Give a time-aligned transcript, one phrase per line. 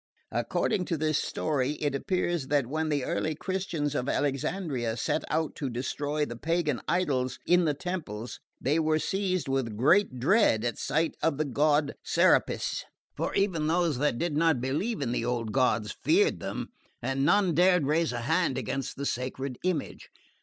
[0.31, 5.53] According to this story it appears that when the early Christians of Alexandria set out
[5.57, 10.79] to destroy the pagan idols in the temples they were seized with great dread at
[10.79, 12.83] sight of the god Serapis;
[13.15, 16.69] for even those that did not believe in the old gods feared them,
[17.03, 20.09] and none dared raise a hand against the sacred image.